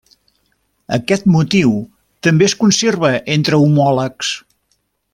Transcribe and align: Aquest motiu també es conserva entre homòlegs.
Aquest 0.97 1.27
motiu 1.35 1.75
també 2.29 2.47
es 2.49 2.57
conserva 2.65 3.15
entre 3.39 3.61
homòlegs. 3.67 4.35